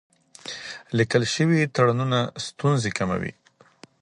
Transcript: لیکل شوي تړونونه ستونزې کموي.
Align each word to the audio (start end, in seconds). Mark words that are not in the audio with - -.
لیکل 0.97 1.23
شوي 1.33 1.59
تړونونه 1.75 2.19
ستونزې 2.45 2.91
کموي. 2.97 3.33